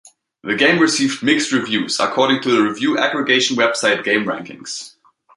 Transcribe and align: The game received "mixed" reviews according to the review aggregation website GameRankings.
The 0.41 0.55
game 0.55 0.79
received 0.81 1.21
"mixed" 1.21 1.51
reviews 1.51 1.99
according 1.99 2.41
to 2.41 2.49
the 2.51 2.63
review 2.63 2.97
aggregation 2.97 3.55
website 3.55 4.03
GameRankings. 4.03 4.95